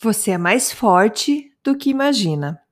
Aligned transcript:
Você 0.00 0.30
é 0.30 0.38
mais 0.38 0.70
forte 0.70 1.50
do 1.64 1.76
que 1.76 1.90
imagina. 1.90 2.62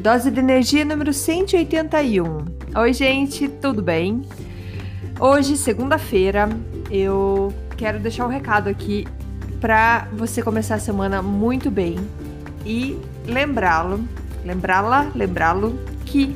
Dose 0.00 0.30
de 0.30 0.40
energia 0.40 0.82
número 0.82 1.12
181. 1.12 2.46
Oi, 2.74 2.92
gente, 2.94 3.46
tudo 3.48 3.82
bem? 3.82 4.22
Hoje, 5.20 5.58
segunda-feira, 5.58 6.48
eu 6.90 7.52
quero 7.76 7.98
deixar 7.98 8.24
um 8.24 8.30
recado 8.30 8.70
aqui 8.70 9.06
para 9.60 10.08
você 10.14 10.40
começar 10.40 10.76
a 10.76 10.78
semana 10.78 11.20
muito 11.20 11.70
bem 11.70 11.98
e 12.64 12.98
lembrá-lo, 13.26 14.02
lembrá-la, 14.42 15.12
lembrá-lo 15.14 15.78
que 16.06 16.34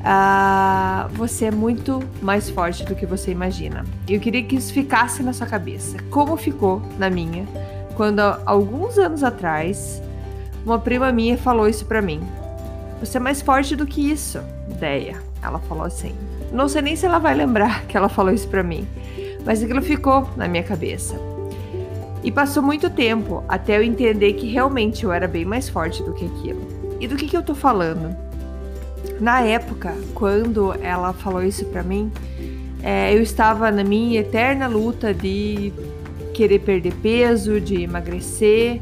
uh, 0.00 1.08
você 1.10 1.44
é 1.44 1.50
muito 1.52 2.00
mais 2.20 2.50
forte 2.50 2.84
do 2.84 2.96
que 2.96 3.06
você 3.06 3.30
imagina. 3.30 3.84
Eu 4.08 4.18
queria 4.18 4.42
que 4.42 4.56
isso 4.56 4.72
ficasse 4.72 5.22
na 5.22 5.32
sua 5.32 5.46
cabeça, 5.46 5.96
como 6.10 6.36
ficou 6.36 6.82
na 6.98 7.08
minha, 7.08 7.46
quando 7.94 8.18
alguns 8.44 8.98
anos 8.98 9.22
atrás 9.22 10.02
uma 10.66 10.80
prima 10.80 11.12
minha 11.12 11.38
falou 11.38 11.68
isso 11.68 11.86
para 11.86 12.02
mim. 12.02 12.20
Você 13.00 13.16
é 13.16 13.20
mais 13.20 13.42
forte 13.42 13.76
do 13.76 13.86
que 13.86 14.10
isso, 14.10 14.40
ideia. 14.70 15.22
Ela 15.42 15.58
falou 15.60 15.84
assim. 15.84 16.14
Não 16.52 16.68
sei 16.68 16.82
nem 16.82 16.96
se 16.96 17.04
ela 17.04 17.18
vai 17.18 17.34
lembrar 17.34 17.84
que 17.86 17.96
ela 17.96 18.08
falou 18.08 18.32
isso 18.32 18.48
para 18.48 18.62
mim, 18.62 18.86
mas 19.44 19.62
aquilo 19.62 19.82
ficou 19.82 20.28
na 20.36 20.46
minha 20.46 20.62
cabeça. 20.62 21.18
E 22.22 22.30
passou 22.30 22.62
muito 22.62 22.88
tempo 22.88 23.44
até 23.48 23.76
eu 23.76 23.82
entender 23.82 24.32
que 24.34 24.50
realmente 24.50 25.04
eu 25.04 25.12
era 25.12 25.28
bem 25.28 25.44
mais 25.44 25.68
forte 25.68 26.02
do 26.02 26.14
que 26.14 26.24
aquilo. 26.24 26.66
E 27.00 27.06
do 27.06 27.16
que, 27.16 27.26
que 27.26 27.36
eu 27.36 27.42
tô 27.42 27.54
falando? 27.54 28.16
Na 29.20 29.42
época, 29.42 29.94
quando 30.14 30.72
ela 30.82 31.12
falou 31.12 31.42
isso 31.42 31.66
para 31.66 31.82
mim, 31.82 32.10
é, 32.82 33.14
eu 33.14 33.20
estava 33.20 33.70
na 33.70 33.84
minha 33.84 34.20
eterna 34.20 34.66
luta 34.66 35.12
de 35.12 35.72
querer 36.32 36.60
perder 36.60 36.94
peso, 36.96 37.60
de 37.60 37.82
emagrecer. 37.82 38.80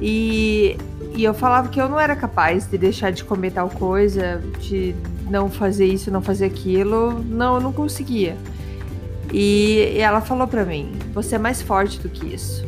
E 0.00 0.76
e 1.14 1.24
eu 1.24 1.34
falava 1.34 1.68
que 1.68 1.80
eu 1.80 1.88
não 1.88 1.98
era 1.98 2.16
capaz 2.16 2.66
de 2.66 2.78
deixar 2.78 3.10
de 3.10 3.24
comer 3.24 3.52
tal 3.52 3.68
coisa, 3.68 4.42
de 4.58 4.94
não 5.30 5.50
fazer 5.50 5.86
isso, 5.86 6.10
não 6.10 6.22
fazer 6.22 6.46
aquilo. 6.46 7.22
Não, 7.24 7.56
eu 7.56 7.60
não 7.60 7.72
conseguia. 7.72 8.36
E 9.32 9.94
ela 9.98 10.20
falou 10.20 10.46
para 10.46 10.64
mim: 10.64 10.92
"Você 11.14 11.36
é 11.36 11.38
mais 11.38 11.62
forte 11.62 11.98
do 11.98 12.08
que 12.08 12.34
isso". 12.34 12.66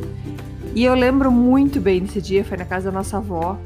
E 0.75 0.85
eu 0.85 0.95
lembro 0.95 1.31
muito 1.31 1.81
bem 1.81 2.01
desse 2.01 2.21
dia, 2.21 2.45
foi 2.45 2.57
na 2.57 2.65
casa 2.65 2.91
da 2.91 2.99
nossa 2.99 3.19
avó, 3.19 3.59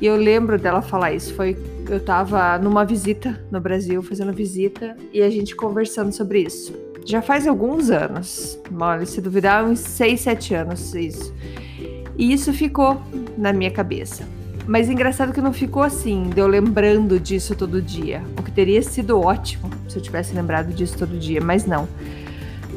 e 0.00 0.06
eu 0.06 0.16
lembro 0.16 0.58
dela 0.58 0.80
falar 0.80 1.12
isso. 1.12 1.34
Foi 1.34 1.56
eu 1.88 2.00
tava 2.00 2.58
numa 2.58 2.84
visita 2.84 3.44
no 3.50 3.60
Brasil, 3.60 4.02
fazendo 4.02 4.32
visita, 4.32 4.96
e 5.12 5.22
a 5.22 5.28
gente 5.28 5.54
conversando 5.56 6.12
sobre 6.12 6.40
isso. 6.40 6.72
Já 7.04 7.20
faz 7.20 7.48
alguns 7.48 7.90
anos, 7.90 8.58
olha, 8.80 9.04
se 9.04 9.20
duvidar, 9.20 9.64
uns 9.64 9.80
6, 9.80 10.20
7 10.20 10.54
anos 10.54 10.94
isso. 10.94 11.34
E 12.16 12.32
isso 12.32 12.52
ficou 12.52 13.00
na 13.36 13.52
minha 13.52 13.70
cabeça. 13.70 14.26
Mas 14.66 14.88
engraçado 14.88 15.32
que 15.32 15.40
não 15.40 15.52
ficou 15.52 15.82
assim, 15.82 16.30
de 16.30 16.40
eu 16.40 16.46
lembrando 16.46 17.18
disso 17.18 17.54
todo 17.54 17.82
dia. 17.82 18.22
O 18.38 18.42
que 18.42 18.50
teria 18.50 18.80
sido 18.82 19.18
ótimo 19.18 19.68
se 19.88 19.98
eu 19.98 20.02
tivesse 20.02 20.34
lembrado 20.34 20.72
disso 20.72 20.96
todo 20.96 21.18
dia, 21.18 21.40
mas 21.40 21.66
não. 21.66 21.88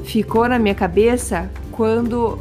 Ficou 0.04 0.48
na 0.48 0.58
minha 0.58 0.76
cabeça 0.76 1.50
quando. 1.72 2.40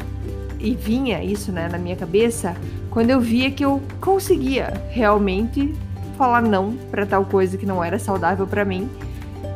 E 0.59 0.75
vinha 0.75 1.22
isso, 1.22 1.53
né, 1.53 1.69
na 1.71 1.77
minha 1.77 1.94
cabeça, 1.94 2.56
quando 2.91 3.11
eu 3.11 3.21
via 3.21 3.50
que 3.50 3.62
eu 3.62 3.82
conseguia 4.00 4.72
realmente 4.88 5.75
falar 6.16 6.41
não 6.41 6.72
para 6.91 7.05
tal 7.05 7.26
coisa 7.26 7.59
que 7.59 7.66
não 7.66 7.84
era 7.84 7.99
saudável 7.99 8.47
para 8.47 8.65
mim 8.65 8.88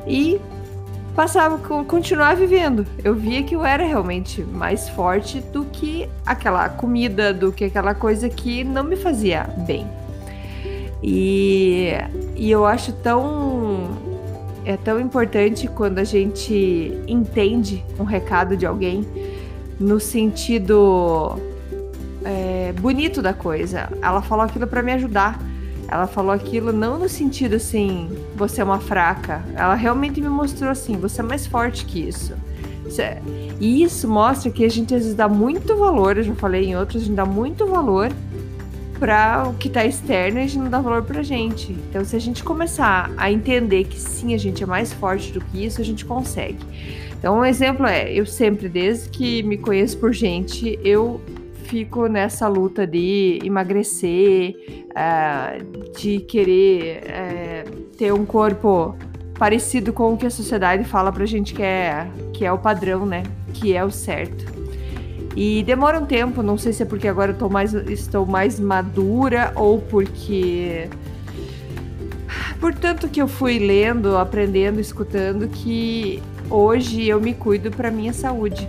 e 0.07 0.39
passava, 1.19 1.59
continuar 1.83 2.37
vivendo. 2.37 2.87
Eu 3.03 3.13
via 3.13 3.43
que 3.43 3.57
eu 3.57 3.65
era 3.65 3.85
realmente 3.85 4.41
mais 4.41 4.89
forte 4.89 5.41
do 5.41 5.65
que 5.65 6.09
aquela 6.25 6.69
comida, 6.69 7.35
do 7.35 7.51
que 7.51 7.65
aquela 7.65 7.93
coisa 7.93 8.29
que 8.29 8.63
não 8.63 8.85
me 8.85 8.95
fazia 8.95 9.43
bem. 9.67 9.85
E, 11.03 11.89
e 12.37 12.49
eu 12.49 12.65
acho 12.65 12.93
tão 12.93 13.99
é 14.65 14.77
tão 14.77 15.01
importante 15.01 15.67
quando 15.67 15.99
a 15.99 16.05
gente 16.05 16.97
entende 17.09 17.85
um 17.99 18.05
recado 18.05 18.57
de 18.57 18.65
alguém 18.65 19.05
no 19.81 19.99
sentido 19.99 21.37
é, 22.25 22.73
bonito 22.79 23.21
da 23.21 23.35
coisa. 23.35 23.89
Ela 24.01 24.23
falou 24.23 24.45
aquilo 24.45 24.69
para 24.69 24.85
me 24.85 24.93
ajudar. 24.93 25.41
Ela 25.89 26.07
falou 26.07 26.33
aquilo 26.33 26.71
não 26.71 26.99
no 26.99 27.09
sentido 27.09 27.57
assim, 27.57 28.11
você 28.37 28.61
é 28.61 28.65
uma 28.65 28.79
fraca. 28.79 29.43
Ela 29.55 29.75
realmente 29.75 30.21
me 30.21 30.29
mostrou 30.29 30.71
assim, 30.71 30.97
você 30.97 31.23
é 31.23 31.25
mais 31.25 31.47
forte 31.47 31.87
que 31.87 32.07
isso. 32.07 32.35
E 33.59 33.83
isso 33.83 34.07
mostra 34.07 34.51
que 34.51 34.65
a 34.65 34.69
gente 34.69 34.95
às 34.95 35.03
vezes 35.03 35.17
dá 35.17 35.29
muito 35.29 35.77
valor, 35.77 36.17
eu 36.17 36.23
já 36.23 36.35
falei 36.35 36.67
em 36.67 36.77
outros, 36.77 37.03
a 37.03 37.07
gente 37.07 37.17
dá 37.17 37.25
muito 37.25 37.67
valor 37.67 38.13
para 38.99 39.49
o 39.49 39.55
que 39.55 39.69
está 39.69 39.85
externo 39.85 40.39
e 40.39 40.43
a 40.43 40.47
gente 40.47 40.59
não 40.59 40.71
dá 40.71 40.81
valor 40.81 41.03
para 41.03 41.21
a 41.21 41.23
gente. 41.23 41.73
Então, 41.73 42.05
se 42.05 42.17
a 42.17 42.19
gente 42.19 42.43
começar 42.43 43.11
a 43.17 43.31
entender 43.31 43.85
que 43.85 43.99
sim, 43.99 44.35
a 44.35 44.39
gente 44.39 44.63
é 44.63 44.67
mais 44.67 44.93
forte 44.93 45.33
do 45.33 45.41
que 45.41 45.65
isso, 45.65 45.81
a 45.81 45.85
gente 45.85 46.05
consegue. 46.05 46.59
Então, 47.19 47.39
um 47.39 47.45
exemplo 47.45 47.87
é: 47.87 48.13
eu 48.13 48.27
sempre, 48.27 48.69
desde 48.69 49.09
que 49.09 49.43
me 49.43 49.57
conheço 49.57 49.97
por 49.99 50.13
gente, 50.13 50.79
eu 50.83 51.21
fico 51.69 52.07
nessa 52.07 52.49
luta 52.49 52.87
de 52.87 53.39
emagrecer, 53.45 54.57
uh, 54.91 55.93
de 55.99 56.21
querer 56.21 57.03
uh, 57.05 57.81
ter 57.97 58.13
um 58.13 58.25
corpo 58.25 58.97
parecido 59.39 59.93
com 59.93 60.15
o 60.15 60.17
que 60.17 60.27
a 60.27 60.31
sociedade 60.31 60.85
fala 60.85 61.13
pra 61.13 61.27
gente 61.27 61.55
que 61.55 61.63
é, 61.63 62.09
que 62.33 62.45
é 62.45 62.51
o 62.51 62.59
padrão, 62.59 63.05
né? 63.05 63.23
Que 63.53 63.77
é 63.77 63.85
o 63.85 63.91
certo. 63.91 64.59
E 65.37 65.63
demora 65.63 66.01
um 66.01 66.07
tempo, 66.07 66.43
não 66.43 66.57
sei 66.59 66.73
se 66.73 66.83
é 66.83 66.87
porque 66.87 67.07
agora 67.07 67.37
eu 67.39 67.49
mais, 67.51 67.73
estou 67.75 68.27
mais 68.27 68.59
madura 68.59 69.53
ou 69.55 69.79
porque. 69.79 70.89
Portanto, 72.59 73.09
que 73.09 73.23
eu 73.23 73.29
fui 73.29 73.59
lendo, 73.59 74.17
aprendendo, 74.17 74.81
escutando, 74.81 75.47
que 75.47 76.21
hoje 76.51 77.07
eu 77.07 77.21
me 77.21 77.35
cuido 77.35 77.71
para 77.71 77.91
minha 77.91 78.13
saúde. 78.13 78.69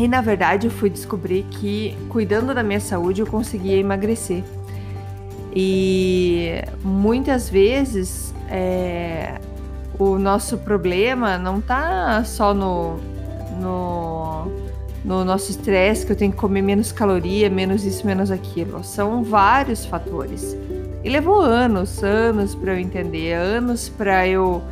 E 0.00 0.08
na 0.08 0.22
verdade 0.22 0.66
eu 0.66 0.70
fui 0.70 0.88
descobrir 0.88 1.42
que 1.50 1.94
cuidando 2.08 2.54
da 2.54 2.62
minha 2.62 2.80
saúde 2.80 3.20
eu 3.20 3.26
conseguia 3.26 3.76
emagrecer. 3.76 4.42
E 5.54 6.54
muitas 6.82 7.50
vezes 7.50 8.32
é, 8.48 9.38
o 9.98 10.18
nosso 10.18 10.56
problema 10.56 11.36
não 11.36 11.60
tá 11.60 12.24
só 12.24 12.54
no, 12.54 12.96
no, 13.60 14.46
no 15.04 15.22
nosso 15.22 15.50
estresse, 15.50 16.06
que 16.06 16.12
eu 16.12 16.16
tenho 16.16 16.32
que 16.32 16.38
comer 16.38 16.62
menos 16.62 16.92
caloria, 16.92 17.50
menos 17.50 17.84
isso, 17.84 18.06
menos 18.06 18.30
aquilo. 18.30 18.82
São 18.82 19.22
vários 19.22 19.84
fatores. 19.84 20.56
E 21.04 21.10
levou 21.10 21.42
anos, 21.42 22.02
anos 22.02 22.54
para 22.54 22.72
eu 22.72 22.78
entender, 22.78 23.34
anos 23.34 23.90
para 23.90 24.26
eu 24.26 24.62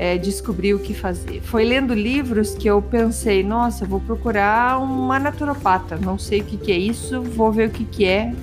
é, 0.00 0.16
descobrir 0.16 0.72
o 0.72 0.78
que 0.78 0.94
fazer. 0.94 1.42
Foi 1.42 1.62
lendo 1.62 1.92
livros 1.92 2.54
que 2.54 2.66
eu 2.66 2.80
pensei, 2.80 3.42
nossa, 3.42 3.84
vou 3.84 4.00
procurar 4.00 4.82
uma 4.82 5.18
naturopata. 5.18 5.98
Não 5.98 6.18
sei 6.18 6.40
o 6.40 6.44
que, 6.44 6.56
que 6.56 6.72
é 6.72 6.78
isso, 6.78 7.20
vou 7.20 7.52
ver 7.52 7.68
o 7.68 7.70
que, 7.70 7.84
que 7.84 8.06
é. 8.06 8.34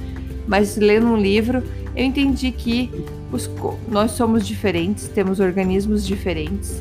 Mas 0.47 0.77
lendo 0.77 1.07
um 1.07 1.17
livro, 1.17 1.63
eu 1.95 2.05
entendi 2.05 2.51
que 2.51 2.91
os, 3.31 3.49
nós 3.89 4.11
somos 4.11 4.45
diferentes, 4.45 5.07
temos 5.07 5.39
organismos 5.39 6.05
diferentes. 6.05 6.79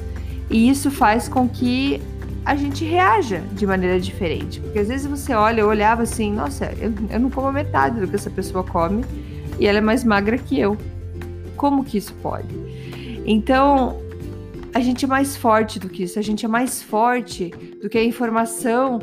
E 0.50 0.69
isso 0.69 0.90
faz 0.90 1.26
com 1.26 1.49
que 1.49 1.99
a 2.44 2.55
gente 2.55 2.84
reaja 2.84 3.40
de 3.52 3.67
maneira 3.67 3.99
diferente. 3.99 4.61
Porque 4.61 4.78
às 4.78 4.88
vezes 4.88 5.06
você 5.06 5.32
olha, 5.32 5.62
eu 5.62 5.69
olhava 5.69 6.02
assim, 6.02 6.31
nossa, 6.31 6.67
eu, 6.78 6.93
eu 7.08 7.19
não 7.19 7.31
como 7.31 7.50
metade 7.50 7.99
do 7.99 8.06
que 8.06 8.14
essa 8.14 8.28
pessoa 8.28 8.62
come 8.62 9.06
e 9.58 9.67
ela 9.67 9.78
é 9.78 9.81
mais 9.81 10.05
magra 10.05 10.37
que 10.37 10.61
eu. 10.61 10.76
Como 11.56 11.82
que 11.82 11.96
isso 11.96 12.12
pode? 12.20 12.55
Então, 13.25 14.05
a 14.76 14.81
gente 14.81 15.06
é 15.06 15.08
mais 15.08 15.34
forte 15.34 15.78
do 15.78 15.88
que 15.88 16.02
isso, 16.02 16.19
a 16.19 16.23
gente 16.23 16.44
é 16.44 16.49
mais 16.49 16.82
forte 16.82 17.49
do 17.81 17.88
que 17.88 17.96
a 17.96 18.05
informação 18.05 18.99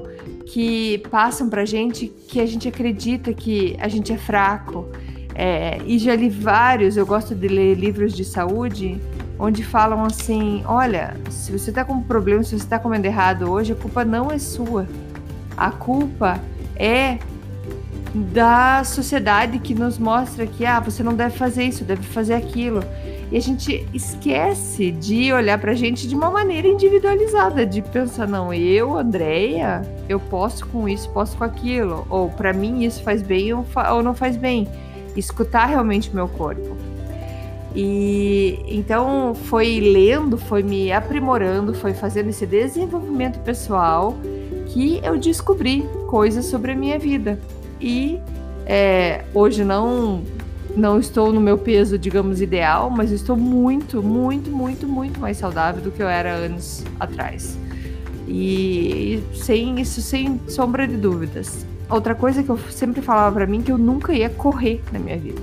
que 0.45 0.99
passam 1.09 1.49
pra 1.49 1.65
gente 1.65 2.13
que 2.27 2.39
a 2.39 2.45
gente 2.45 2.67
acredita 2.67 3.33
que 3.33 3.75
a 3.79 3.87
gente 3.87 4.13
é 4.13 4.17
fraco. 4.17 4.87
É, 5.33 5.79
e 5.87 5.97
já 5.97 6.15
li 6.15 6.29
vários, 6.29 6.95
eu 6.95 7.07
gosto 7.07 7.33
de 7.33 7.47
ler 7.47 7.73
livros 7.73 8.13
de 8.13 8.23
saúde, 8.23 9.01
onde 9.39 9.63
falam 9.63 10.03
assim: 10.03 10.61
olha, 10.67 11.17
se 11.31 11.51
você 11.51 11.71
tá 11.71 11.83
com 11.83 11.93
um 11.93 12.03
problema, 12.03 12.43
se 12.43 12.59
você 12.59 12.67
tá 12.67 12.77
comendo 12.77 13.07
errado 13.07 13.49
hoje, 13.49 13.73
a 13.73 13.75
culpa 13.75 14.05
não 14.05 14.31
é 14.31 14.37
sua. 14.37 14.87
A 15.57 15.71
culpa 15.71 16.39
é 16.75 17.17
da 18.13 18.83
sociedade 18.83 19.57
que 19.57 19.73
nos 19.73 19.97
mostra 19.97 20.45
que 20.45 20.67
ah, 20.67 20.79
você 20.79 21.01
não 21.01 21.15
deve 21.15 21.35
fazer 21.35 21.63
isso, 21.63 21.83
deve 21.83 22.03
fazer 22.03 22.35
aquilo. 22.35 22.83
E 23.33 23.37
a 23.37 23.39
gente 23.39 23.83
esquece 23.91 24.91
de 24.91 25.33
olhar 25.33 25.57
pra 25.57 25.73
gente 25.73 26.07
de 26.07 26.13
uma 26.13 26.29
maneira 26.29 26.67
individualizada, 26.67 27.65
de 27.65 27.81
pensar, 27.81 28.27
não, 28.27 28.53
eu, 28.53 28.95
Andréia, 28.95 29.81
eu 30.07 30.19
posso 30.19 30.67
com 30.67 30.87
isso, 30.87 31.09
posso 31.09 31.35
com 31.35 31.43
aquilo. 31.43 32.05
Ou 32.11 32.29
para 32.29 32.53
mim 32.53 32.83
isso 32.83 33.01
faz 33.01 33.23
bem 33.23 33.51
ou, 33.51 33.63
fa 33.63 33.91
ou 33.91 34.03
não 34.03 34.13
faz 34.13 34.37
bem. 34.37 34.67
Escutar 35.17 35.65
realmente 35.65 36.11
o 36.11 36.13
meu 36.15 36.27
corpo. 36.27 36.77
E 37.75 38.59
então 38.67 39.33
foi 39.33 39.79
lendo, 39.79 40.37
foi 40.37 40.61
me 40.61 40.91
aprimorando, 40.91 41.73
foi 41.73 41.95
fazendo 41.95 42.29
esse 42.29 42.45
desenvolvimento 42.45 43.39
pessoal 43.39 44.15
que 44.67 45.01
eu 45.03 45.17
descobri 45.17 45.83
coisas 46.07 46.45
sobre 46.45 46.73
a 46.73 46.75
minha 46.75 46.99
vida. 46.99 47.39
E 47.81 48.19
é, 48.67 49.23
hoje 49.33 49.63
não 49.63 50.21
não 50.75 50.99
estou 50.99 51.31
no 51.31 51.39
meu 51.39 51.57
peso, 51.57 51.97
digamos, 51.97 52.41
ideal, 52.41 52.89
mas 52.89 53.11
estou 53.11 53.37
muito, 53.37 54.01
muito, 54.01 54.49
muito, 54.49 54.87
muito 54.87 55.19
mais 55.19 55.37
saudável 55.37 55.81
do 55.81 55.91
que 55.91 56.01
eu 56.01 56.07
era 56.07 56.31
anos 56.31 56.83
atrás. 56.99 57.57
E 58.27 59.21
sem 59.33 59.79
isso, 59.79 60.01
sem 60.01 60.39
sombra 60.47 60.87
de 60.87 60.97
dúvidas. 60.97 61.65
Outra 61.89 62.15
coisa 62.15 62.41
que 62.41 62.49
eu 62.49 62.57
sempre 62.71 63.01
falava 63.01 63.35
para 63.35 63.45
mim 63.45 63.61
que 63.61 63.71
eu 63.71 63.77
nunca 63.77 64.13
ia 64.13 64.29
correr 64.29 64.81
na 64.91 64.99
minha 64.99 65.17
vida. 65.17 65.41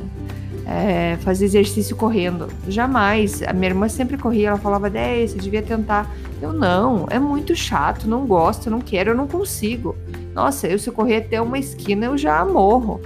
É, 0.67 1.17
fazer 1.21 1.44
exercício 1.44 1.97
correndo. 1.97 2.49
Jamais. 2.69 3.43
A 3.43 3.53
minha 3.53 3.69
irmã 3.69 3.88
sempre 3.88 4.17
corria, 4.17 4.49
ela 4.49 4.59
falava, 4.59 4.88
10, 4.88 5.32
você 5.32 5.38
devia 5.38 5.62
tentar. 5.62 6.11
Eu 6.41 6.53
não, 6.53 7.06
é 7.11 7.19
muito 7.19 7.55
chato, 7.55 8.09
não 8.09 8.27
gosto, 8.27 8.71
não 8.71 8.81
quero, 8.81 9.11
eu 9.11 9.15
não 9.15 9.29
consigo. 9.29 9.94
Nossa, 10.32 10.67
eu 10.67 10.79
se 10.79 10.88
eu 10.88 10.94
correr 10.94 11.17
até 11.17 11.41
uma 11.41 11.59
esquina 11.59 12.06
eu 12.06 12.17
já 12.17 12.44
morro. 12.44 13.00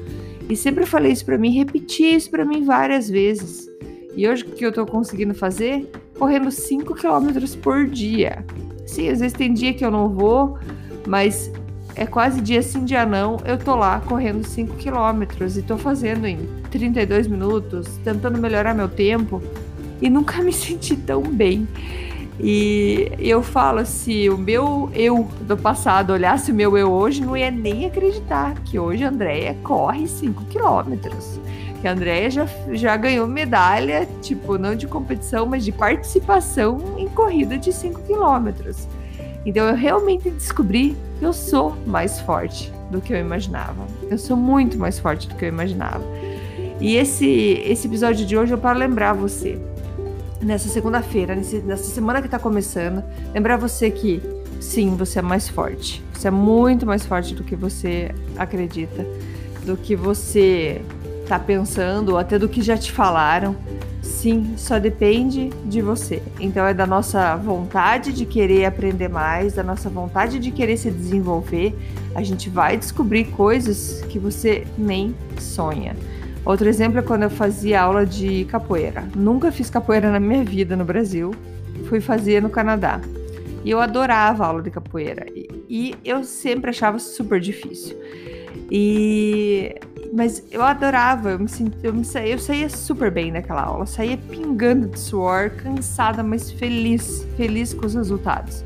E 0.49 0.57
sempre 0.57 0.85
falei 0.85 1.13
isso 1.13 1.25
para 1.25 1.39
mim, 1.39 1.51
repeti 1.51 2.05
isso 2.05 2.31
para 2.31 2.45
mim 2.45 2.65
várias 2.65 3.09
vezes. 3.09 3.69
E 4.17 4.29
hoje 4.29 4.45
o 4.45 4.47
que 4.47 4.65
eu 4.65 4.73
tô 4.73 4.87
conseguindo 4.87 5.35
fazer? 5.35 5.91
Correndo 6.19 6.51
5 6.51 6.95
km 6.95 7.57
por 7.63 7.87
dia. 7.87 8.45
Sim, 8.87 9.09
às 9.09 9.21
vezes 9.21 9.33
tem 9.33 9.53
dia 9.53 9.73
que 9.75 9.85
eu 9.85 9.91
não 9.91 10.09
vou, 10.09 10.59
mas 11.07 11.51
é 11.97 12.07
quase 12.07 12.41
dia 12.41 12.63
sim, 12.63 12.85
dia 12.85 13.07
não. 13.07 13.39
Eu 13.45 13.59
tô 13.59 13.75
lá 13.75 14.01
correndo 14.01 14.45
5 14.45 14.77
km 14.77 15.23
e 15.57 15.63
tô 15.63 15.77
fazendo 15.79 16.27
em 16.27 16.39
32 16.71 17.27
minutos, 17.27 17.89
tentando 18.05 18.39
melhorar 18.39 18.75
meu 18.75 18.89
tempo 18.89 19.43
e 20.01 20.11
nunca 20.11 20.41
me 20.43 20.53
senti 20.53 20.97
tão 20.97 21.23
bem. 21.23 21.67
E 22.39 23.13
eu 23.19 23.43
falo, 23.43 23.87
se 23.87 24.29
o 24.29 24.37
meu 24.37 24.91
eu 24.93 25.29
do 25.43 25.57
passado 25.57 26.13
olhasse 26.13 26.51
o 26.51 26.55
meu 26.55 26.77
eu 26.77 26.91
hoje, 26.91 27.21
não 27.21 27.37
ia 27.37 27.51
nem 27.51 27.87
acreditar 27.87 28.55
que 28.65 28.79
hoje 28.79 29.05
a 29.05 29.09
Andrea 29.09 29.57
corre 29.63 30.07
5 30.07 30.45
quilômetros. 30.47 31.39
Que 31.81 31.87
a 31.87 31.93
Andrea 31.93 32.31
já, 32.31 32.47
já 32.73 32.97
ganhou 32.97 33.27
medalha, 33.29 34.09
tipo, 34.21 34.59
não 34.59 34.75
de 34.75 34.87
competição, 34.87 35.47
mas 35.47 35.65
de 35.65 35.71
participação 35.71 36.81
em 36.99 37.09
corrida 37.09 37.57
de 37.57 37.73
5 37.73 38.03
quilômetros. 38.03 38.89
Então 39.47 39.69
eu 39.69 39.77
realmente 39.77 40.31
descobri 40.31 40.97
que 41.19 41.25
eu 41.25 41.33
sou 41.33 41.77
mais 41.87 42.19
forte 42.21 42.73
do 42.91 43.01
que 43.01 43.13
eu 43.13 43.19
imaginava. 43.19 43.87
Eu 44.11 44.19
sou 44.19 44.37
muito 44.37 44.79
mais 44.79 44.99
forte 44.99 45.29
do 45.29 45.35
que 45.35 45.45
eu 45.45 45.49
imaginava. 45.49 46.03
E 46.81 46.97
esse, 46.97 47.63
esse 47.65 47.87
episódio 47.87 48.27
de 48.27 48.37
hoje 48.37 48.55
é 48.55 48.57
para 48.57 48.77
lembrar 48.77 49.13
você 49.13 49.61
nessa 50.45 50.69
segunda-feira, 50.69 51.35
nessa 51.35 51.85
semana 51.85 52.21
que 52.21 52.27
está 52.27 52.39
começando, 52.39 53.03
lembrar 53.33 53.57
você 53.57 53.91
que 53.91 54.23
sim, 54.61 54.95
você 54.95 55.19
é 55.19 55.23
mais 55.23 55.49
forte. 55.49 56.03
Você 56.13 56.29
é 56.29 56.31
muito 56.31 56.87
mais 56.87 57.05
forte 57.05 57.35
do 57.35 57.43
que 57.43 57.57
você 57.57 58.15
acredita, 58.37 59.07
do 59.65 59.77
que 59.77 59.97
você 59.97 60.83
está 61.23 61.39
pensando, 61.39 62.11
ou 62.11 62.19
até 62.19 62.39
do 62.39 62.49
que 62.49 62.61
já 62.63 62.77
te 62.77 62.93
falaram. 62.93 63.57
Sim, 64.03 64.55
só 64.57 64.79
depende 64.79 65.51
de 65.65 65.81
você. 65.81 66.23
Então 66.39 66.67
é 66.67 66.75
da 66.75 66.87
nossa 66.87 67.37
vontade 67.37 68.13
de 68.13 68.27
querer 68.27 68.67
aprender 68.67 69.09
mais, 69.09 69.55
da 69.55 69.63
nossa 69.63 69.89
vontade 69.89 70.39
de 70.39 70.51
querer 70.51 70.77
se 70.77 70.91
desenvolver. 70.91 71.75
A 72.15 72.23
gente 72.23 72.51
vai 72.51 72.77
descobrir 72.77 73.25
coisas 73.25 74.03
que 74.09 74.19
você 74.19 74.67
nem 74.77 75.15
sonha. 75.39 75.97
Outro 76.45 76.69
exemplo 76.69 76.99
é 76.99 77.03
quando 77.03 77.23
eu 77.23 77.31
fazia 77.31 77.81
aula 77.81 78.05
de 78.05 78.45
capoeira. 78.47 79.09
Nunca 79.17 79.51
fiz 79.51 79.71
capoeira 79.71 80.11
na 80.11 80.21
minha 80.21 80.45
vida 80.45 80.77
no 80.77 80.85
Brasil, 80.85 81.35
fui 81.89 82.01
fazer 82.01 82.43
no 82.43 82.51
Canadá. 82.51 83.01
E 83.65 83.71
eu 83.71 83.81
adorava 83.81 84.47
aula 84.47 84.61
de 84.61 84.71
capoeira. 84.71 85.25
E, 85.35 85.49
e 85.69 85.95
eu 86.05 86.23
sempre 86.23 86.71
achava 86.71 86.99
super 86.99 87.41
difícil. 87.41 87.97
E 88.71 89.75
mas 90.15 90.45
eu 90.53 90.63
adorava, 90.63 91.33
eu 91.33 91.41
me 91.41 91.49
sentia, 91.49 91.77
eu, 91.83 91.93
me 91.93 92.05
eu 92.25 92.39
saía 92.39 92.69
super 92.69 93.11
bem 93.11 93.33
naquela 93.33 93.63
aula, 93.63 93.85
saía 93.85 94.17
pingando 94.17 94.87
de 94.87 95.01
suor, 95.01 95.51
cansada, 95.51 96.23
mas 96.23 96.53
feliz, 96.53 97.27
feliz 97.37 97.75
com 97.75 97.85
os 97.85 97.95
resultados. 97.95 98.65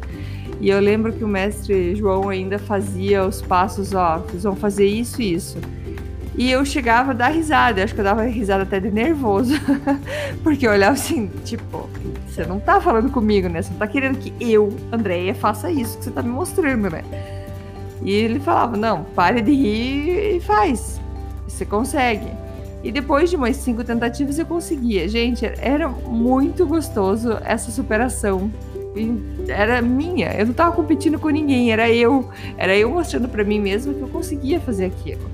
E 0.61 0.69
eu 0.69 0.79
lembro 0.79 1.11
que 1.11 1.25
o 1.25 1.29
mestre 1.29 1.95
João 1.95 2.29
ainda 2.29 2.59
fazia 2.59 3.25
os 3.25 3.41
passos, 3.41 3.95
ó, 3.95 4.19
vocês 4.19 4.43
vão 4.43 4.55
fazer 4.55 4.87
isso 4.87 5.23
e 5.23 5.33
isso. 5.33 5.57
E 6.39 6.53
eu 6.53 6.65
chegava 6.65 7.11
a 7.11 7.15
dar 7.15 7.33
risada, 7.33 7.81
eu 7.81 7.85
acho 7.85 7.93
que 7.93 8.01
eu 8.01 8.05
dava 8.05 8.23
risada 8.23 8.63
até 8.63 8.79
de 8.79 8.93
nervoso, 8.93 9.55
porque 10.45 10.69
eu 10.69 10.71
olhava 10.71 10.93
assim, 10.93 11.27
tipo, 11.45 11.91
você 12.29 12.47
não 12.47 12.61
tá 12.61 12.81
falando 12.81 13.11
comigo, 13.11 13.49
né? 13.49 13.61
Você 13.61 13.71
não 13.71 13.79
tá 13.79 13.89
querendo 13.89 14.19
que 14.19 14.33
eu, 14.41 14.73
Andréia, 14.93 15.35
faça 15.35 15.69
isso 15.69 15.99
que 15.99 16.05
você 16.05 16.13
tá 16.13 16.23
me 16.23 16.29
mostrando, 16.29 16.89
né? 16.89 17.03
E 18.03 18.13
ele 18.13 18.39
falava, 18.39 18.77
não, 18.77 19.03
pare 19.03 19.43
de 19.43 19.53
rir 19.53 20.37
e 20.37 20.41
faz. 20.41 21.01
Você 21.49 21.67
consegue. 21.67 22.29
E 22.85 22.93
depois 22.93 23.29
de 23.29 23.35
umas 23.35 23.57
cinco 23.57 23.83
tentativas 23.83 24.39
eu 24.39 24.47
conseguia. 24.47 25.09
Gente, 25.09 25.45
era 25.45 25.89
muito 25.89 26.65
gostoso 26.65 27.37
essa 27.45 27.73
superação. 27.73 28.49
Era 29.49 29.83
minha, 29.83 30.33
eu 30.35 30.47
não 30.47 30.55
tava 30.55 30.71
competindo 30.71 31.19
com 31.19 31.31
ninguém, 31.31 31.73
era 31.73 31.91
eu. 31.91 32.29
Era 32.57 32.77
eu 32.77 32.91
mostrando 32.91 33.29
para 33.29 33.43
mim 33.43 33.59
mesma 33.59 33.93
que 33.93 34.01
eu 34.01 34.09
conseguia 34.09 34.61
fazer 34.61 34.85
aquilo. 34.85 35.29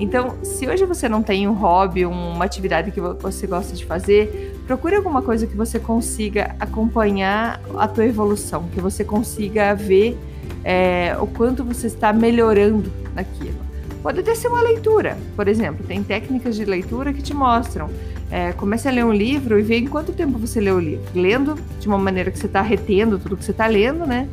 Então, 0.00 0.42
se 0.42 0.66
hoje 0.66 0.86
você 0.86 1.10
não 1.10 1.22
tem 1.22 1.46
um 1.46 1.52
hobby, 1.52 2.06
uma 2.06 2.42
atividade 2.42 2.90
que 2.90 3.00
você 3.00 3.46
gosta 3.46 3.76
de 3.76 3.84
fazer, 3.84 4.58
procure 4.66 4.96
alguma 4.96 5.20
coisa 5.20 5.46
que 5.46 5.54
você 5.54 5.78
consiga 5.78 6.56
acompanhar 6.58 7.60
a 7.76 7.86
tua 7.86 8.06
evolução, 8.06 8.64
que 8.72 8.80
você 8.80 9.04
consiga 9.04 9.74
ver 9.74 10.18
é, 10.64 11.14
o 11.20 11.26
quanto 11.26 11.62
você 11.62 11.86
está 11.86 12.14
melhorando 12.14 12.90
naquilo. 13.14 13.60
Pode 14.02 14.20
até 14.20 14.34
ser 14.34 14.48
uma 14.48 14.62
leitura, 14.62 15.18
por 15.36 15.46
exemplo, 15.46 15.84
tem 15.86 16.02
técnicas 16.02 16.56
de 16.56 16.64
leitura 16.64 17.12
que 17.12 17.20
te 17.20 17.34
mostram. 17.34 17.90
É, 18.30 18.52
comece 18.52 18.88
a 18.88 18.90
ler 18.90 19.04
um 19.04 19.12
livro 19.12 19.58
e 19.58 19.62
vê 19.62 19.76
em 19.76 19.86
quanto 19.86 20.12
tempo 20.12 20.38
você 20.38 20.62
lê 20.62 20.70
o 20.70 20.78
livro. 20.78 21.04
Lendo 21.14 21.56
de 21.78 21.86
uma 21.86 21.98
maneira 21.98 22.30
que 22.30 22.38
você 22.38 22.46
está 22.46 22.62
retendo 22.62 23.18
tudo 23.18 23.36
que 23.36 23.44
você 23.44 23.50
está 23.50 23.66
lendo, 23.66 24.06
né? 24.06 24.26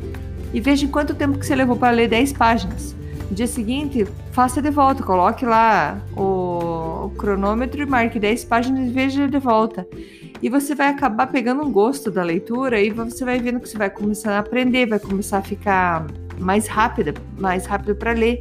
E 0.54 0.60
veja 0.60 0.86
em 0.86 0.88
quanto 0.88 1.14
tempo 1.14 1.38
que 1.38 1.44
você 1.44 1.54
levou 1.54 1.76
para 1.76 1.90
ler 1.90 2.08
10 2.08 2.32
páginas. 2.32 2.96
No 3.28 3.36
dia 3.36 3.46
seguinte, 3.46 4.06
faça 4.32 4.62
de 4.62 4.70
volta, 4.70 5.02
coloque 5.02 5.44
lá 5.44 6.00
o, 6.16 7.06
o 7.06 7.10
cronômetro 7.10 7.82
e 7.82 7.86
marque 7.86 8.18
10 8.18 8.44
páginas 8.46 8.88
e 8.88 8.90
veja 8.90 9.28
de 9.28 9.38
volta. 9.38 9.86
E 10.40 10.48
você 10.48 10.74
vai 10.74 10.88
acabar 10.88 11.26
pegando 11.26 11.62
um 11.62 11.70
gosto 11.70 12.10
da 12.10 12.22
leitura 12.22 12.80
e 12.80 12.90
você 12.90 13.24
vai 13.24 13.38
vendo 13.38 13.60
que 13.60 13.68
você 13.68 13.76
vai 13.76 13.90
começar 13.90 14.32
a 14.32 14.38
aprender, 14.38 14.86
vai 14.86 14.98
começar 14.98 15.38
a 15.38 15.42
ficar 15.42 16.06
mais 16.38 16.68
rápida, 16.68 17.12
mais 17.36 17.66
rápido 17.66 17.94
para 17.96 18.12
ler. 18.12 18.40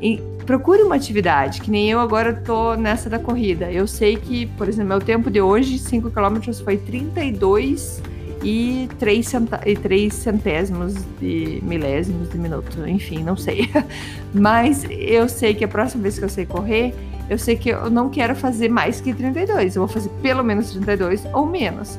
E 0.00 0.20
procure 0.46 0.82
uma 0.82 0.94
atividade, 0.94 1.60
que 1.60 1.70
nem 1.70 1.90
eu 1.90 2.00
agora 2.00 2.32
tô 2.32 2.74
nessa 2.74 3.10
da 3.10 3.18
corrida. 3.18 3.70
Eu 3.70 3.86
sei 3.86 4.16
que, 4.16 4.46
por 4.46 4.68
exemplo, 4.68 4.90
meu 4.90 5.00
tempo 5.00 5.30
de 5.30 5.40
hoje, 5.40 5.78
5 5.78 6.10
km 6.10 6.52
foi 6.64 6.76
32 6.76 8.00
e 8.42 8.88
3, 8.98 9.26
centa 9.26 9.60
e 9.64 9.76
3 9.76 10.12
centésimos 10.12 10.94
de 11.20 11.60
milésimos 11.62 12.30
de 12.30 12.38
minuto, 12.38 12.86
enfim, 12.86 13.22
não 13.22 13.36
sei. 13.36 13.70
Mas 14.34 14.84
eu 14.90 15.28
sei 15.28 15.54
que 15.54 15.64
a 15.64 15.68
próxima 15.68 16.02
vez 16.02 16.18
que 16.18 16.24
eu 16.24 16.28
sei 16.28 16.46
correr, 16.46 16.94
eu 17.30 17.38
sei 17.38 17.56
que 17.56 17.70
eu 17.70 17.90
não 17.90 18.10
quero 18.10 18.34
fazer 18.34 18.68
mais 18.68 19.00
que 19.00 19.14
32, 19.14 19.76
eu 19.76 19.86
vou 19.86 19.88
fazer 19.88 20.10
pelo 20.20 20.42
menos 20.42 20.70
32 20.70 21.24
ou 21.32 21.46
menos. 21.46 21.98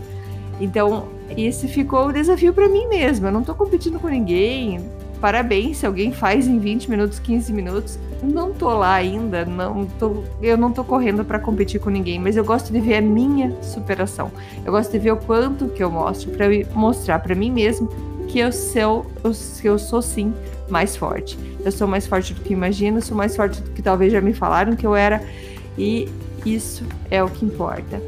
Então, 0.59 1.07
esse 1.35 1.67
ficou 1.67 2.07
o 2.07 2.13
desafio 2.13 2.53
para 2.53 2.69
mim 2.69 2.87
mesma. 2.87 3.29
Eu 3.29 3.31
não 3.31 3.43
tô 3.43 3.55
competindo 3.55 3.99
com 3.99 4.07
ninguém, 4.07 4.79
parabéns 5.23 5.77
se 5.77 5.85
alguém 5.85 6.11
faz 6.11 6.49
em 6.49 6.59
20 6.59 6.89
minutos, 6.89 7.17
15 7.17 7.53
minutos. 7.53 7.97
Não 8.21 8.51
tô 8.51 8.67
lá 8.67 8.95
ainda, 8.95 9.45
não 9.45 9.85
tô, 9.85 10.21
eu 10.41 10.57
não 10.57 10.69
tô 10.69 10.83
correndo 10.83 11.23
para 11.23 11.39
competir 11.39 11.79
com 11.79 11.89
ninguém, 11.89 12.19
mas 12.19 12.35
eu 12.35 12.43
gosto 12.43 12.73
de 12.73 12.81
ver 12.81 12.95
a 12.95 13.01
minha 13.01 13.55
superação. 13.61 14.29
Eu 14.65 14.73
gosto 14.73 14.91
de 14.91 14.99
ver 14.99 15.13
o 15.13 15.15
quanto 15.15 15.69
que 15.69 15.81
eu 15.81 15.89
mostro 15.89 16.29
para 16.31 16.47
mostrar 16.75 17.19
para 17.19 17.33
mim 17.35 17.49
mesmo 17.49 17.87
que 18.27 18.37
eu 18.37 18.51
sou, 18.51 19.05
eu 19.63 19.79
sou 19.79 20.01
sim 20.01 20.33
mais 20.69 20.97
forte. 20.97 21.39
Eu 21.63 21.71
sou 21.71 21.87
mais 21.87 22.05
forte 22.05 22.33
do 22.33 22.41
que 22.41 22.51
imagino, 22.51 23.01
sou 23.01 23.15
mais 23.15 23.33
forte 23.33 23.61
do 23.61 23.71
que 23.71 23.81
talvez 23.81 24.11
já 24.11 24.19
me 24.19 24.33
falaram 24.33 24.75
que 24.75 24.85
eu 24.85 24.93
era 24.93 25.23
e 25.77 26.09
isso 26.45 26.85
é 27.09 27.23
o 27.23 27.29
que 27.29 27.45
importa. 27.45 28.01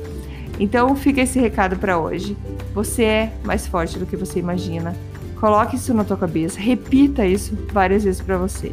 Então 0.60 0.94
fica 0.98 1.22
esse 1.22 1.40
recado 1.40 1.78
para 1.78 1.98
hoje. 1.98 2.36
Você 2.74 3.04
é 3.04 3.34
mais 3.42 3.66
forte 3.66 3.98
do 3.98 4.06
que 4.06 4.18
você 4.18 4.38
imagina. 4.38 4.94
Coloque 5.40 5.76
isso 5.76 5.94
na 5.94 6.04
tua 6.04 6.18
cabeça, 6.18 6.60
repita 6.60 7.26
isso 7.26 7.58
várias 7.72 8.04
vezes 8.04 8.22
para 8.22 8.38
você. 8.38 8.72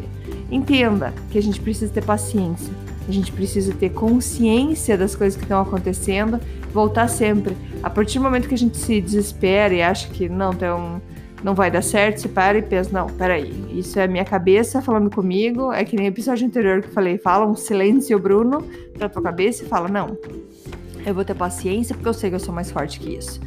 Entenda 0.51 1.13
que 1.31 1.39
a 1.39 1.43
gente 1.43 1.61
precisa 1.61 1.93
ter 1.93 2.05
paciência, 2.05 2.73
a 3.09 3.13
gente 3.13 3.33
precisa 3.33 3.73
ter 3.75 3.91
consciência 3.91 4.97
das 4.97 5.17
coisas 5.17 5.37
que 5.37 5.45
estão 5.45 5.61
acontecendo, 5.61 6.39
voltar 6.73 7.09
sempre 7.09 7.57
A 7.83 7.91
partir 7.91 8.19
do 8.19 8.25
momento 8.25 8.49
que 8.49 8.55
a 8.55 8.59
gente 8.59 8.77
se 8.77 9.01
desespera 9.01 9.75
e 9.75 9.83
acha 9.83 10.09
que 10.09 10.29
não, 10.29 10.51
um, 10.51 11.01
não 11.43 11.55
vai 11.55 11.71
dar 11.71 11.83
certo, 11.83 12.21
você 12.21 12.29
para 12.29 12.59
e 12.59 12.63
pensa, 12.63 12.91
não, 12.93 13.09
peraí, 13.09 13.53
isso 13.73 13.99
é 13.99 14.07
minha 14.07 14.25
cabeça 14.25 14.81
falando 14.81 15.11
comigo, 15.11 15.73
é 15.73 15.85
que 15.85 15.97
nem 15.97 16.07
o 16.07 16.09
episódio 16.09 16.47
anterior 16.47 16.81
que 16.81 16.89
eu 16.89 16.93
falei, 16.93 17.19
fala 17.19 17.47
um 17.47 17.57
silêncio, 17.57 18.17
Bruno, 18.19 18.65
pra 18.97 19.09
tua 19.09 19.21
cabeça 19.21 19.65
e 19.65 19.67
fala, 19.67 19.89
não, 19.89 20.17
eu 21.05 21.13
vou 21.13 21.25
ter 21.25 21.35
paciência 21.35 21.95
porque 21.95 22.09
eu 22.09 22.15
sei 22.15 22.31
que 22.31 22.37
eu 22.37 22.41
sou 22.41 22.55
mais 22.55 22.71
forte 22.71 23.01
que 23.01 23.17
isso. 23.17 23.41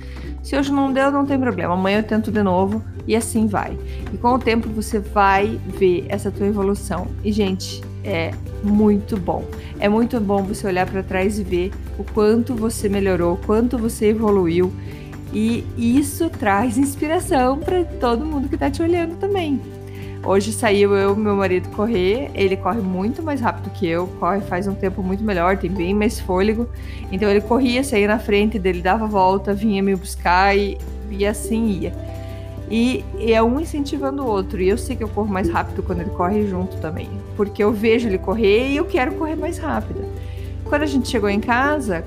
Se 0.46 0.56
hoje 0.56 0.72
não 0.72 0.94
deu, 0.94 1.12
não 1.12 1.26
tem 1.26 1.40
problema. 1.40 1.74
Amanhã 1.74 1.98
eu 1.98 2.04
tento 2.04 2.32
de 2.32 2.44
novo 2.44 2.80
e 3.08 3.16
assim 3.16 3.48
vai. 3.48 3.76
E 4.14 4.18
com 4.18 4.36
o 4.36 4.38
tempo 4.38 4.70
você 4.70 5.00
vai 5.00 5.60
ver 5.66 6.06
essa 6.08 6.30
tua 6.30 6.46
evolução. 6.46 7.08
E 7.24 7.32
gente, 7.32 7.82
é 8.04 8.30
muito 8.62 9.18
bom. 9.18 9.44
É 9.80 9.90
muito 9.90 10.20
bom 10.20 10.44
você 10.44 10.68
olhar 10.68 10.86
para 10.86 11.02
trás 11.02 11.40
e 11.40 11.44
ver 11.44 11.72
o 11.98 12.04
quanto 12.04 12.54
você 12.54 12.88
melhorou, 12.88 13.34
o 13.34 13.38
quanto 13.38 13.76
você 13.76 14.10
evoluiu. 14.10 14.72
E 15.34 15.66
isso 15.76 16.30
traz 16.30 16.78
inspiração 16.78 17.58
para 17.58 17.84
todo 17.84 18.24
mundo 18.24 18.48
que 18.48 18.54
está 18.54 18.70
te 18.70 18.84
olhando 18.84 19.16
também. 19.16 19.60
Hoje 20.26 20.52
saiu 20.52 20.98
eu 20.98 21.16
e 21.16 21.20
meu 21.20 21.36
marido 21.36 21.70
correr. 21.70 22.32
Ele 22.34 22.58
corre 22.58 22.82
muito 22.82 23.22
mais 23.22 23.40
rápido 23.40 23.70
que 23.70 23.88
eu, 23.88 24.08
corre 24.20 24.42
faz 24.42 24.68
um 24.68 24.74
tempo 24.74 25.04
muito 25.04 25.24
melhor, 25.24 25.56
tem 25.56 25.70
bem 25.70 25.94
mais 25.94 26.20
fôlego. 26.20 26.68
Então 27.12 27.30
ele 27.30 27.42
corria, 27.42 27.84
saía 27.84 28.08
na 28.08 28.18
frente 28.18 28.58
dele, 28.58 28.82
dava 28.82 29.06
volta, 29.06 29.54
vinha 29.54 29.84
me 29.84 29.96
buscar 29.96 30.58
e, 30.58 30.80
e 31.12 31.28
assim 31.28 31.68
ia. 31.68 31.94
E, 32.72 33.06
e, 33.20 33.32
é 33.32 33.44
um 33.44 33.60
incentivando 33.60 34.24
o 34.24 34.28
outro. 34.28 34.60
E 34.60 34.68
eu 34.68 34.80
sei 34.80 34.96
que 34.96 35.04
eu 35.04 35.10
corro 35.10 35.32
mais 35.32 35.48
rápido 35.48 35.84
quando 35.84 36.02
ele 36.02 36.10
corre 36.10 36.48
junto 36.48 36.76
também. 36.78 37.08
Porque 37.38 37.64
eu 37.64 37.72
vejo 37.72 38.08
ele 38.08 38.18
correr 38.18 38.72
e 38.72 38.78
eu 38.78 38.86
quero 38.86 39.12
correr 39.14 39.36
mais 39.36 39.60
rápido. 39.60 40.04
Quando 40.64 40.82
a 40.82 40.88
gente 40.88 41.08
chegou 41.08 41.30
em 41.30 41.40
casa, 41.40 42.04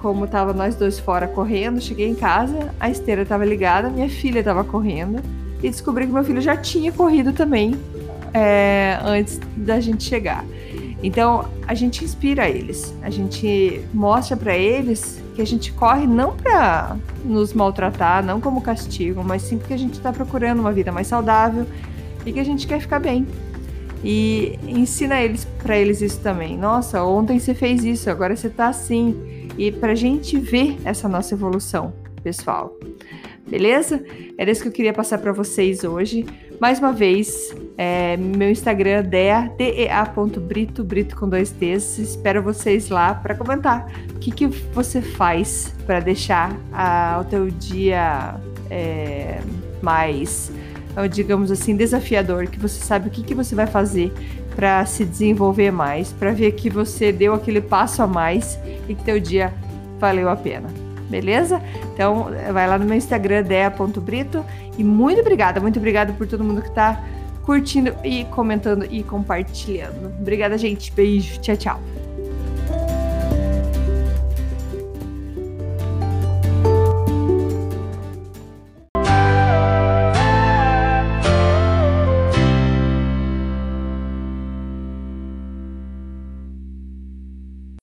como 0.00 0.26
tava 0.26 0.54
nós 0.54 0.76
dois 0.76 0.98
fora 0.98 1.28
correndo, 1.28 1.78
cheguei 1.78 2.08
em 2.08 2.14
casa, 2.14 2.74
a 2.80 2.88
esteira 2.88 3.20
estava 3.20 3.44
ligada, 3.44 3.90
minha 3.90 4.08
filha 4.08 4.38
estava 4.38 4.64
correndo 4.64 5.22
e 5.62 5.68
descobri 5.68 6.06
que 6.06 6.12
meu 6.12 6.24
filho 6.24 6.40
já 6.40 6.56
tinha 6.56 6.92
corrido 6.92 7.32
também 7.32 7.78
é, 8.32 8.98
antes 9.04 9.40
da 9.56 9.80
gente 9.80 10.04
chegar. 10.04 10.44
Então 11.02 11.48
a 11.66 11.74
gente 11.74 12.04
inspira 12.04 12.48
eles, 12.48 12.94
a 13.02 13.10
gente 13.10 13.80
mostra 13.92 14.36
para 14.36 14.56
eles 14.56 15.20
que 15.34 15.40
a 15.40 15.46
gente 15.46 15.72
corre 15.72 16.06
não 16.06 16.36
para 16.36 16.96
nos 17.24 17.54
maltratar, 17.54 18.24
não 18.24 18.40
como 18.40 18.60
castigo, 18.60 19.22
mas 19.24 19.42
sim 19.42 19.56
porque 19.58 19.72
a 19.72 19.78
gente 19.78 19.94
está 19.94 20.12
procurando 20.12 20.60
uma 20.60 20.72
vida 20.72 20.92
mais 20.92 21.06
saudável 21.06 21.66
e 22.26 22.32
que 22.32 22.40
a 22.40 22.44
gente 22.44 22.66
quer 22.66 22.80
ficar 22.80 22.98
bem. 22.98 23.26
E 24.02 24.58
ensina 24.66 25.20
eles 25.20 25.46
para 25.62 25.76
eles 25.76 26.00
isso 26.00 26.20
também. 26.20 26.56
Nossa, 26.56 27.02
ontem 27.04 27.38
você 27.38 27.54
fez 27.54 27.84
isso, 27.84 28.10
agora 28.10 28.34
você 28.34 28.48
tá 28.48 28.68
assim. 28.68 29.48
E 29.58 29.70
pra 29.70 29.94
gente 29.94 30.38
ver 30.38 30.78
essa 30.84 31.08
nossa 31.08 31.34
evolução, 31.34 31.92
pessoal 32.22 32.76
beleza? 33.50 34.02
Era 34.38 34.50
isso 34.50 34.62
que 34.62 34.68
eu 34.68 34.72
queria 34.72 34.92
passar 34.92 35.18
para 35.18 35.32
vocês 35.32 35.82
hoje. 35.82 36.24
Mais 36.60 36.78
uma 36.78 36.92
vez, 36.92 37.54
é, 37.76 38.16
meu 38.16 38.50
Instagram 38.50 39.02
dea, 39.02 39.50
dea.brito, 39.56 40.84
brito 40.84 41.16
com 41.16 41.28
dois 41.28 41.50
T's. 41.50 41.98
Espero 41.98 42.42
vocês 42.42 42.88
lá 42.88 43.14
para 43.14 43.34
comentar 43.34 43.90
o 44.14 44.18
que, 44.18 44.30
que 44.30 44.46
você 44.46 45.02
faz 45.02 45.74
para 45.84 46.00
deixar 46.00 46.56
a, 46.72 47.18
o 47.20 47.24
teu 47.24 47.50
dia 47.50 48.36
é, 48.70 49.40
mais, 49.82 50.52
digamos 51.10 51.50
assim, 51.50 51.74
desafiador, 51.74 52.46
que 52.46 52.58
você 52.58 52.80
sabe 52.80 53.08
o 53.08 53.10
que, 53.10 53.22
que 53.22 53.34
você 53.34 53.54
vai 53.54 53.66
fazer 53.66 54.12
para 54.54 54.84
se 54.84 55.04
desenvolver 55.04 55.70
mais, 55.70 56.12
para 56.12 56.32
ver 56.32 56.52
que 56.52 56.68
você 56.68 57.10
deu 57.10 57.32
aquele 57.32 57.60
passo 57.60 58.02
a 58.02 58.06
mais 58.06 58.58
e 58.88 58.94
que 58.94 59.02
teu 59.02 59.18
dia 59.18 59.52
valeu 59.98 60.28
a 60.28 60.36
pena 60.36 60.89
beleza? 61.10 61.60
Então, 61.92 62.28
vai 62.52 62.66
lá 62.66 62.78
no 62.78 62.84
meu 62.84 62.96
Instagram, 62.96 63.42
dea.brito. 63.42 64.44
E 64.78 64.84
muito 64.84 65.20
obrigada, 65.20 65.60
muito 65.60 65.78
obrigada 65.78 66.12
por 66.12 66.26
todo 66.26 66.44
mundo 66.44 66.62
que 66.62 66.70
tá 66.70 67.04
curtindo 67.42 67.92
e 68.04 68.24
comentando 68.26 68.86
e 68.88 69.02
compartilhando. 69.02 70.14
Obrigada, 70.20 70.56
gente. 70.56 70.92
Beijo. 70.92 71.40
Tchau, 71.40 71.56
tchau. 71.56 71.80